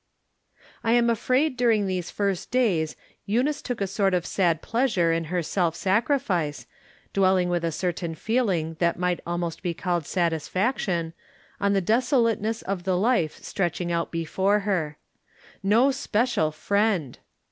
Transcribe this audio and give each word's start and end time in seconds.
I 0.83 0.93
am 0.93 1.11
afraid. 1.11 1.55
during 1.55 1.85
these 1.85 2.09
first 2.09 2.49
days 2.49 2.95
Eunice 3.27 3.61
took 3.61 3.79
a 3.79 3.85
sort 3.85 4.15
of 4.15 4.25
sad 4.25 4.63
pleasure 4.63 5.11
in 5.13 5.25
her 5.25 5.43
self 5.43 5.75
sacrifice, 5.75 6.65
dwell 7.13 7.37
ing 7.37 7.49
with 7.49 7.63
a 7.63 7.71
certain 7.71 8.15
feeling 8.15 8.77
that 8.79 8.97
might 8.97 9.19
almost 9.27 9.61
be 9.61 9.75
called 9.75 10.07
satisfaction, 10.07 11.13
oh 11.59 11.69
the 11.69 11.81
desolateness 11.81 12.63
of 12.63 12.83
the 12.83 12.97
life 12.97 13.33
302 13.35 13.43
jfVowi 13.43 13.43
Different 13.43 13.53
Standpoints. 13.53 13.53
303 13.53 13.53
stretcMng 13.53 13.91
out 13.93 14.11
before 14.11 14.59
her. 14.61 14.97
No 15.61 15.91
special 15.91 16.51
friend 16.51 17.19